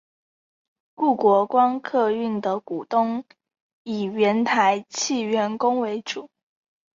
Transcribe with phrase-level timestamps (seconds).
[0.95, 3.23] 故国光客运的股东
[3.83, 6.27] 以原台汽员工为主。